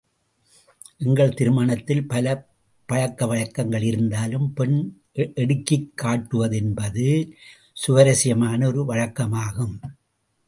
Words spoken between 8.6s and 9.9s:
ஒரு வழக்கமாகும்.